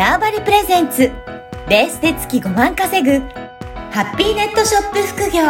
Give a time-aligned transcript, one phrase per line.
[0.00, 1.12] ターバリプレゼンツ
[1.68, 3.18] レースで月5万稼ぐ
[3.90, 5.42] ハッピーネットショップ副業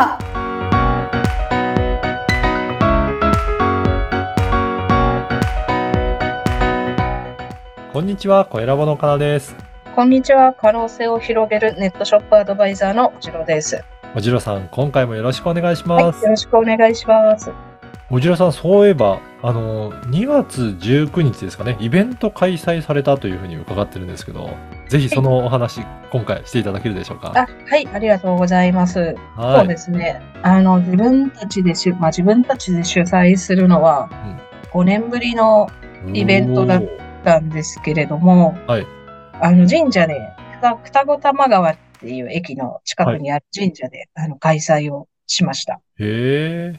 [7.92, 9.54] こんにちは、小ラボのかなです。
[9.94, 10.52] こんにちは。
[10.52, 13.84] 可能性を広げるネットショップアドバイザーのおじろです。
[14.16, 16.00] おじろさん、今回もよろしくお願いしはい。
[16.00, 16.26] よます。
[16.26, 17.52] ろしくお願いします。
[18.10, 24.50] おじろさん、そういえば、あの、2月19日ですかね、イベント開催されたというふうに伺ってるんですけど、
[24.88, 25.80] ぜひそのお話、
[26.12, 27.32] 今回していただけるでしょうか？
[27.34, 27.88] あ、はい。
[27.88, 29.14] ありがとうございます。
[29.36, 29.68] そうはい。
[29.68, 30.20] ですね。
[30.42, 34.10] あの、自分たちでしゅ、まあ、自分たちで主催するのは、
[34.72, 35.68] 5年ぶりの
[36.12, 38.86] イベントだおーたんですけれども、はい。
[39.40, 40.20] あの、神社で、
[40.60, 45.80] 二双子玉川っていう駅の近くにある神社で、あの、開催をしました。
[45.98, 46.76] へえ。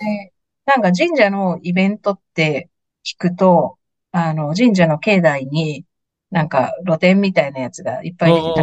[0.66, 2.70] で、なんか神社のイベントって
[3.06, 3.78] 聞くと、
[4.12, 5.86] あの、神社の境内に、
[6.30, 8.54] なんか露店みたいなやつがいっぱいできた、あ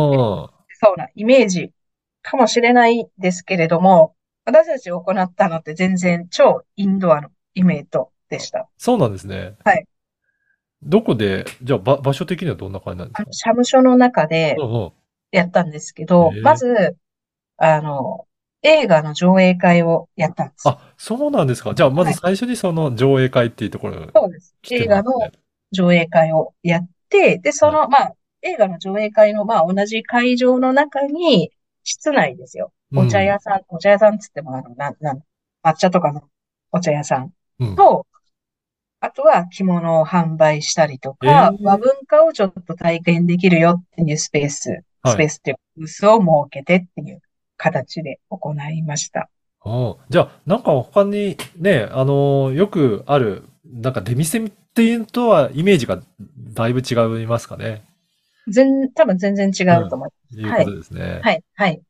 [0.81, 1.71] そうなイメージ
[2.23, 7.89] かもしれないですけれども、私たち行ったのって全然超インドアのイメージ
[8.31, 8.69] でした。
[8.79, 9.57] そうなんですね。
[9.65, 9.87] はい。
[10.83, 13.33] どこで、じゃあ、ば場所的にはどんな感じなんですか？
[13.33, 14.57] 社務所の中で。
[15.31, 16.97] やったんですけどまず、
[17.59, 18.25] あの、
[18.63, 20.69] 映画の上映会をやったんです。
[20.69, 21.75] あ、そうなんですか。
[21.75, 24.55] じゃあ、まず最初にその上映会っていうところにそうです。
[24.71, 25.13] 映画の。
[25.71, 31.53] 上映会をやって、で、その、まあ、映画の上映会の、まあ、同じ会場の中に、
[31.85, 32.73] 室内ですよ。
[32.95, 35.21] お茶屋さん、お茶屋さんつっても、あの、なん、なん、
[35.63, 36.23] 抹茶とかの
[36.73, 37.77] お茶屋さんうん。
[37.77, 38.07] と、
[39.01, 44.71] あとは着物を販売したりとえか、ー和文化をちょっと体験できるよっていうスペース、
[45.03, 47.21] はいスペースっていうかブースを設けてっていう
[47.59, 49.29] 形で行いました。
[49.67, 56.01] うんじゃあ、なんか他にね、あのーよくある、なんか出店っていうのとはイメージが
[56.55, 57.83] だいぶ違いますかね？
[58.49, 60.11] 全、多分全然違うと思い
[60.47, 61.21] まいうことですね。
[61.23, 61.27] す。
[61.27, 61.83] はい、はい。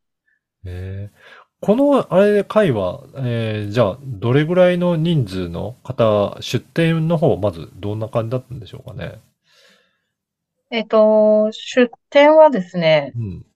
[0.64, 1.19] えー
[1.60, 9.20] この、あれ、会は、えーじゃあ、どれぐらいの人数の方、出店の方、まずどんな感じだったんでしょうかね？
[10.70, 13.47] えっと、出店はですね、うん。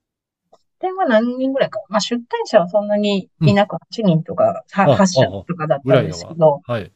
[0.83, 1.79] 出店は何人ぐらいか。
[1.89, 6.91] まあ、出店者はそんなにいなく8人とか、はあ8社とかだったんですけど、はい。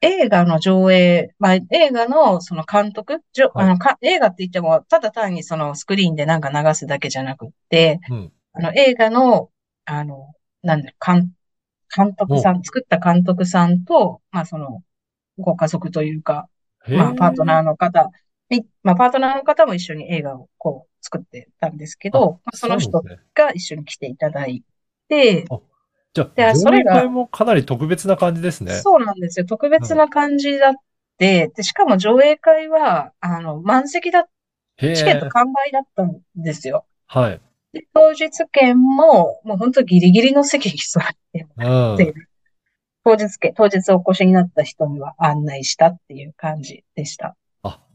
[0.00, 8.32] 映画の上映、まあ、映画のその監督、じょはいあのか、映画って言っても、ただ単にそのスクリーンでなんか流すだけじゃなくって、うん。
[8.52, 9.50] あの、映画の、
[9.86, 11.32] あの、なんだ監、
[11.96, 14.82] 監督さん、作った監督さんと、まあ、その、
[15.38, 16.48] ご家族というか、
[16.86, 18.10] まあ、パートナーの方
[18.50, 23.02] に、まあ、パートナーの方も一緒に映画をこう作ってたんですけど、まあ、その人。
[23.34, 24.64] が一緒に来ていただい
[25.08, 25.44] て、
[26.14, 28.72] じゃあ、それが会もかなり特別な感じですね。
[28.72, 29.46] そうなんですよ。
[29.46, 30.72] 特別な感じだっ
[31.18, 34.28] て、で、しかも上映会は、あの、満席だ。
[34.78, 36.84] チケット完売だったんですよ。
[37.06, 37.40] はい。
[37.72, 41.96] で、当日券も、もう本当ギリギリの席に座ってうん。
[41.96, 42.14] で
[43.04, 47.36] 当日券、当日お越しになった人には案内したっていう感じでした。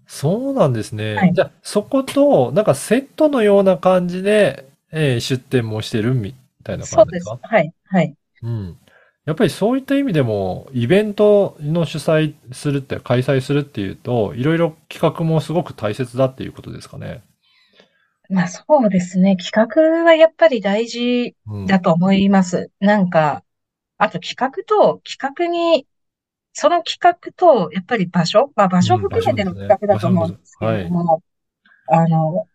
[0.09, 1.15] あ、そうなんですね。
[1.15, 6.33] はいじゃあ、そこと、なんかセットのような感じで、えー出店もしてるみ
[6.63, 7.47] たいなそうですす感じでか。。
[7.47, 8.15] はい、はい。
[8.43, 8.77] うん。
[9.25, 17.21] やっぱりそういった意味でも、イベントの主催するって、開催するっていうと、いろいろ企画もすごく大切だっていうことですかね？
[18.29, 19.37] まあそうですね。
[19.37, 21.65] 企画はやっぱり大事うん。
[21.65, 22.71] だと思います。
[22.79, 23.43] なんか、
[23.97, 25.87] あと企画と、企画に、
[26.59, 31.23] その企画と、やっぱり場所、まあ場所うん含めての企画だと思うんですけれども、
[31.87, 32.47] あの、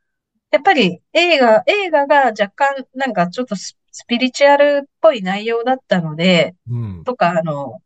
[0.50, 7.04] やっぱり映画、映画が若干なんかちょっとススピリチュアルっぽい内容だったので、うん。
[7.04, 7.80] とか、あの、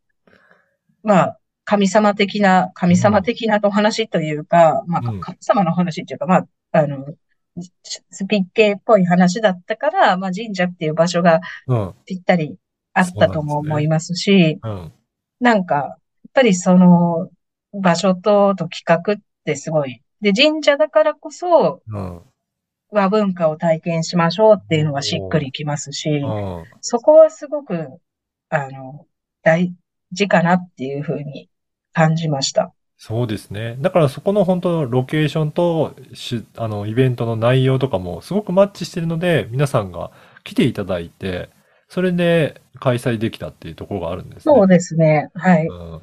[1.03, 7.05] まあ、神様的な、神様的なお話というか、まあ、うん神様の話っていうか、まあ、あの、
[8.09, 11.93] スピッケっぽい話だったから、まあ、神社っていう場所がうん。
[12.07, 12.57] ぴったり
[12.93, 14.91] あったとも思いますし、うん。
[15.39, 15.98] なんか、やっ
[16.33, 17.29] ぱりその、
[17.73, 20.01] 場所と、と企画ってすごい。
[20.21, 22.21] で、神社だからこそ、うん。
[22.91, 26.63] 和文化を体験しましょうっていうのがしっくりきますし、うん。
[26.81, 27.87] そこはすごく、
[28.49, 29.05] あの、
[29.43, 29.73] 大
[30.11, 31.49] 事かなっていうふうに
[31.93, 32.73] 感じました。
[32.97, 33.77] そうですね。
[33.79, 40.11] だからそこの本当ロケーションとし、あの、イベントの内容とかもすごくマッチしてるので、皆さんが
[40.43, 41.49] 来ていただいて、
[41.87, 44.53] それで開催できたっていうところがあるんですね。
[44.53, 45.29] そうですね。
[45.33, 45.65] はい。
[45.65, 46.01] うん。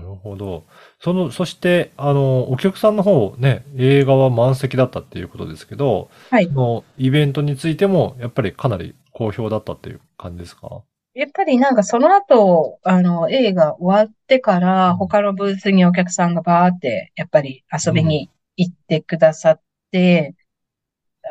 [0.00, 0.64] なるほど。
[1.00, 6.52] その、そして、あの、お客さんの方ね、映画は満席だったっていうことですけど、はいそ。
[6.52, 10.82] のイベントについても、やっぱりかなり好評だったっていう感じですか？
[11.14, 19.60] やっぱりなんかその後、あの、映画終わってから、うん他のブースにお客さんがバーって、やっぱり遊びに行ってくださっ
[19.90, 20.36] て、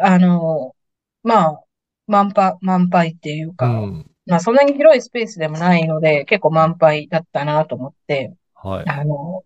[0.02, 0.75] あの、
[1.24, 1.64] まあ、
[2.08, 4.10] 満杯、満杯っていううか、ん。
[4.25, 8.34] まあそんなに広いスペースでもないので、結構満杯だったなと思って、
[8.68, 8.86] はい。
[8.88, 9.44] あの、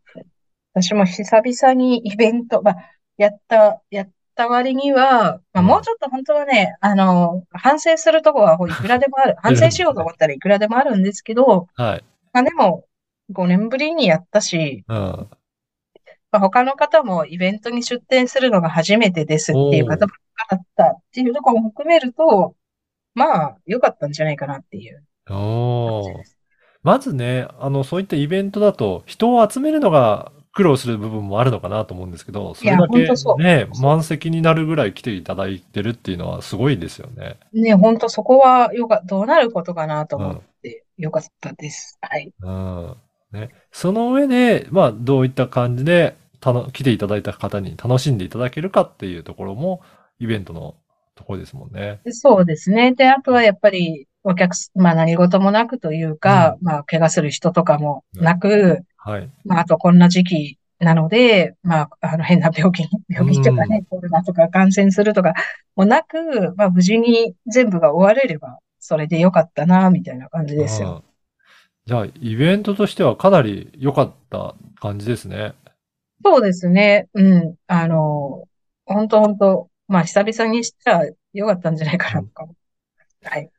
[0.73, 2.75] 私も久々にイベント、まあ、
[3.17, 9.35] やった、やった割には、まあ、うんもうちょっと本当はね、あの、反省するとこは いくらでもある。
[9.39, 12.03] 反省しようと思ったらいくらでもあるんですけど、はい。
[12.33, 12.85] まあでも、
[13.31, 15.29] 5年ぶりにやったし、うん。
[16.31, 22.55] まあ、他の方もイベントに出店するのが初めてですっていう方ばっかだったっていうところも含めると、
[23.13, 26.00] まあ、良かったんじゃないかなっていうお。
[26.83, 37.37] まずね、あの、そういったイベントだと、人を集めるのが苦労する部分もあるのかなと思うんですけど、それだけいやほんとそうね、満席になるぐらい来ていただいてるっていうのはすごいですよね。
[37.53, 41.97] ね、本当そこはよか、どうなることかなと思って、よかったです。
[42.01, 42.33] はい。
[42.41, 42.95] うん。
[43.31, 43.49] ね。
[43.71, 49.81] その上で、まあ、どういった感じで、たの、来ていただいた方に楽しんでいただけるかっていうところも、
[50.19, 50.75] イベントの
[51.15, 52.01] ところですもんね。
[52.09, 52.93] そうですね。
[52.93, 59.29] で、あとはやっぱり、お客す、まあ何事もなくというか、まあ怪我する人とかもなく、はい。
[59.45, 65.33] まああとこんな時期なので、まああの変な病気に、病気とかね、コロナとか感染するとか
[65.75, 71.03] もなく、まあ無事に全部が終われれば、それでよかったな、みたいな感じですよ。
[71.05, 71.11] うん
[71.87, 75.55] じゃあ、イベントとしてはかなり良かった感じですね。
[76.23, 77.09] そうですね。
[77.15, 77.55] うん。
[77.65, 78.47] あの、
[78.85, 82.47] 本当本当まあ久々にしたらよかったんじゃないかなとか。
[83.23, 83.49] はい。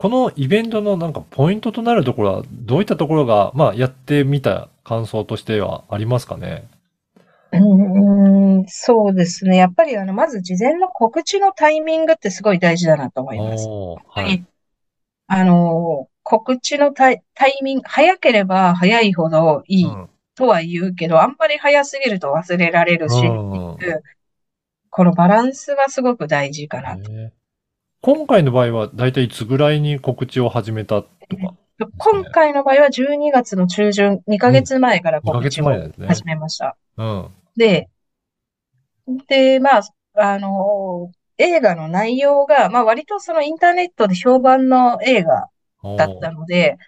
[0.00, 6.64] このイベントのなんかポイントとなるところは、どういったところが、まあ、やってみた感想としてはありますかね？
[7.52, 9.58] うーん、そうですね。
[9.58, 13.66] やっぱりあの、まず事前の告知のタイミングってすごい大事だなと思います。
[13.68, 14.42] はい。
[15.26, 23.76] あの、告知のタイ、タイミング、早ければ早いほどいいうんとは言うけど、あんまり早すぎると忘れられるし、うん
[24.88, 27.12] このバランスがすごく大事かなと。
[27.12, 27.34] ね
[28.02, 31.54] 今回の場合は、だいたいいつぐらいに告知を始めたとか？
[31.98, 36.06] 今回の場合は12月の中旬、2ヶ月前から2ヶ月告知を。
[36.06, 36.76] 始めました。
[36.96, 37.28] うん。
[37.56, 37.90] で、
[39.28, 39.82] で、まあ、
[40.14, 45.48] あの、映画の内容が、まあ割とそのインターネットで評判の映画
[45.98, 46.78] だったので、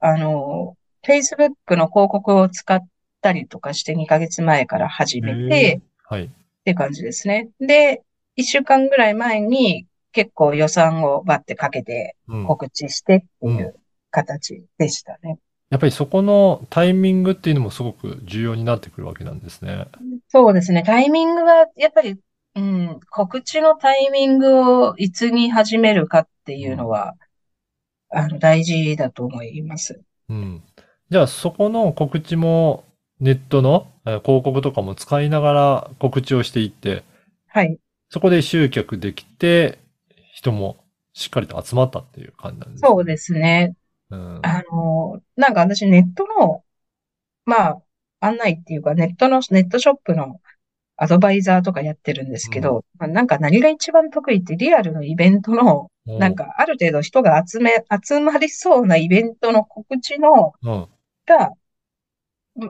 [0.00, 2.86] あの、Facebook の広告を使っ
[3.22, 6.24] たりとかして2ヶ月前から始めへて、ーはい。
[6.24, 6.30] っ
[6.64, 7.48] て感じですね。
[7.58, 8.02] で、
[8.36, 9.86] 1週間ぐらい前に
[10.18, 12.44] 結構予算をバッてかけてうん。
[12.44, 13.76] 告知してっていう
[14.10, 15.38] 形でしたね。
[15.70, 19.86] やっぱりそこのタイミングっていうのもすごく重要になってくるわけなんですね。
[20.26, 20.82] そうですね。
[20.82, 22.16] タイミングは、やっぱり、
[22.56, 27.14] うん、告知のタイミングをいつに始めるかっていうのは、
[28.10, 30.00] あの、大事だと思います。
[30.28, 30.64] うん。
[31.10, 32.84] じゃあそこの告知も
[33.20, 37.04] ネットのえー広告とかも使いながら告知をしていって、
[37.46, 37.78] はい。
[38.10, 39.78] そこで集客できて、
[40.38, 42.88] 人もしっかりと集まったっていう感じなんですね。
[42.88, 43.74] そうですね。
[44.10, 44.40] うん。
[44.44, 46.64] あの、なんか私ネットの、
[47.44, 47.82] まあ、
[48.20, 50.40] 案内っていうか、ネットの、ネットショップの
[50.96, 57.72] アドバイザーとかやってるんですけど、まあ、なんか何が一番得意ってリアルのイベントの、おーなん、かある程度人が集め、
[58.04, 60.88] 集まりそうなイベントの告知の、うん。
[61.26, 61.52] が、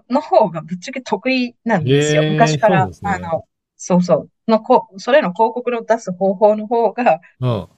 [0.08, 2.22] の方がぶっちゃけ得意なんですよ。
[2.22, 3.44] 昔から、ねあの、
[3.76, 7.68] そうそう、のこ、それの広告の出す方法の方が、うん。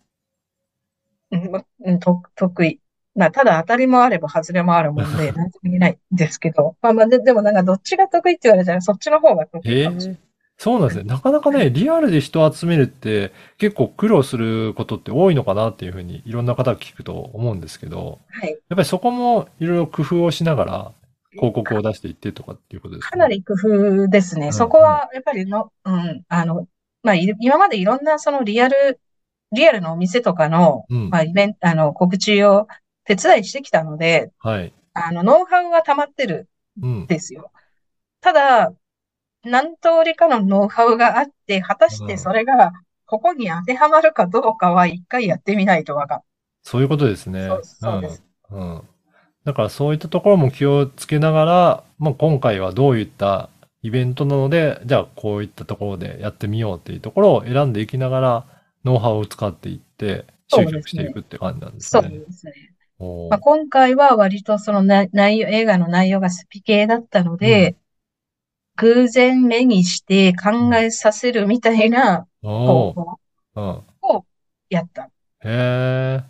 [2.01, 2.81] と、得意。
[3.15, 6.77] まあ、ただ当たりもあれば外れもあるもんで、 なんとも言えないんですけど。
[6.81, 10.17] まあまあ、で、でもなんかどっちが得意って言われたらそっちの方が得へ意かもしれえ。
[10.57, 11.05] そうなんですね。
[11.05, 18.41] なかなかね、リアルで人を集めるって結構苦労することって多いのかなっていうふうにいろんな方が聞くと思うんですけど、ない。
[18.41, 18.51] はい。
[18.51, 20.93] やっぱりそこもいろいろ工夫をしながら
[21.33, 24.47] 広告を出していってとかっていうことですかなり工夫ですね。
[24.47, 26.67] うんそこは、やっぱりの、うん、あの、
[27.03, 29.01] まあ、い今までいろんなそのリアル、
[29.53, 32.67] リアルのお店とかの、うんまあ、イベント、あの、告知を
[33.05, 34.73] 手伝いしてきたので、はい。
[34.93, 36.49] あの、ノウハウは溜まってる
[36.83, 37.07] うんん。
[37.07, 37.51] ですよ。
[38.21, 38.73] ただ、
[39.43, 42.73] 何通りかのノウハウがあって、果たしてそれが、
[43.07, 46.21] ここに当てはまるかどうかは一回やってみないとわかん
[46.63, 47.49] そういうことですね。
[47.49, 48.61] そうそうですうん。
[48.61, 48.83] うん。
[49.45, 53.49] だからそういったところも気をつけながら、まあ、今回はどういった
[53.83, 58.47] イベントなので、じゃあこういったところでやってみようっていうところを選んでいきながら、
[58.85, 62.11] ノウハウを使っていって、集客していくって感じなんですそうね。
[62.11, 62.53] ですね。
[63.31, 67.77] まあ、今回は割とその内内容、映画の内容がスピ系だったので、
[68.77, 73.19] 偶然目にして考えさせるみたいな方法
[73.55, 73.83] うん。
[74.03, 74.25] を
[74.69, 75.11] やった。
[75.43, 76.25] へ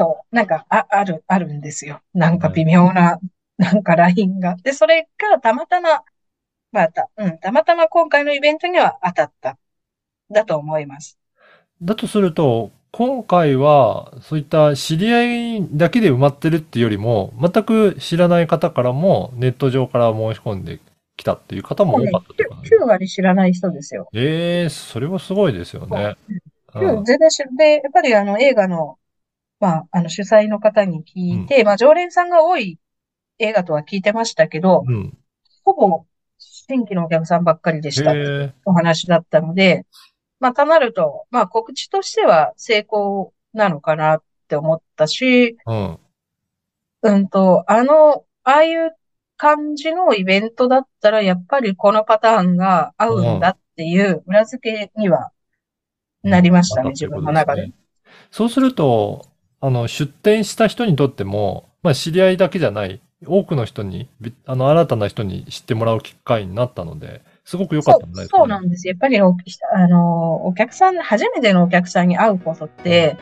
[0.00, 0.34] そう。
[0.34, 2.00] なんか、あ、ある、あるんですよ。
[2.14, 3.18] なんか微妙な、
[3.58, 4.56] なんかラインが。
[4.56, 6.04] で、それがたまたま、
[6.72, 9.58] また、うん、たまたま今回のイベントには当たった。
[10.30, 11.18] だと思います。
[11.82, 20.80] だとすると、今回は、そういった知り合いだけで埋まってるっていうよりも、全く知らない方からもネット上から申し込んで
[21.18, 24.08] きたっていう方も多かったっね9割知らない人ですよ。
[24.14, 26.16] ええそれはすごいですよね。
[26.74, 27.50] うん全然知る。
[27.56, 28.96] で、やっぱりあの映画の、
[29.60, 32.78] まあ、あの主催の方に聞いて、まあ常連さんが多い
[33.38, 35.16] 映画とは聞いてましたけど、うん。
[35.64, 36.04] ほぼ
[36.38, 38.14] 新規のお客さんばっかりでした
[38.64, 39.86] お話だったので、
[40.38, 45.98] まあ、となると、まあ、告知としては成功なのかなって思ったし、うん。
[47.02, 48.94] うんと、あの、ああいう
[49.36, 55.30] 感じのイベントだったら、やっぱりこのパターンが合うんだっていう裏付けには
[56.22, 57.72] なりましたね、自分の中で。
[58.30, 59.29] そうすると、
[59.60, 68.88] あの、出店した人にとっても、まあ、知り合いだけじゃない、多くの人に、びあの、新たな人に知ってもらう機会になったので、すごく良かったんですかそうなんです。
[68.88, 69.36] やっぱりお、
[69.74, 73.18] あの、お客さん、初めてのお客さんに会うことって、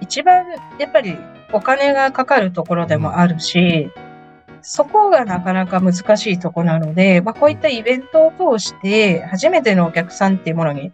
[0.00, 0.46] 一番、
[0.78, 1.16] やっぱり
[1.52, 3.90] お金がかかるところでもあるし、
[4.60, 10.92] そこがなかなか難しいところなので、まあ、こういったイベントを通して、初めてのお客さんっていうものに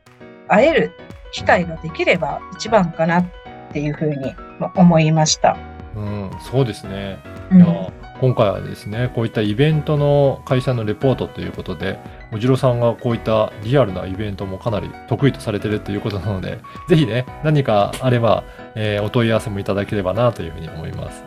[0.48, 0.92] 会える
[1.32, 3.26] 機会ができれば一番かなっ
[3.72, 4.34] ていうふうに
[4.74, 5.56] 思いました。
[5.96, 7.18] うん、そうですね。
[7.50, 12.00] うんいや今回はですね、こういったイベントの会社のレポートということで、
[12.32, 18.42] おじろさんがこういったリアルなイベントもかなり得意とされてるということなので、ぜひね、何かあれば、
[18.74, 21.24] えーお問い合わせもいただければなというふうに思います。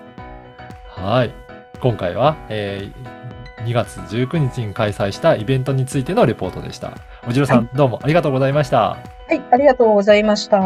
[0.89, 1.33] はい。
[1.79, 3.21] 今回は、えー
[3.61, 6.97] 2月19日に開催したイベントについてのレポートでした。
[7.27, 8.79] おじろさん、どうもありがとうございました。
[8.81, 8.97] は
[9.31, 10.59] い、ありがとうございました。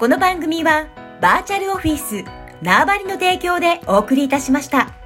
[0.00, 0.86] この番組は
[1.20, 2.24] バーチャルオフィス
[2.62, 4.99] 縄張りの提供でお送りいたしました。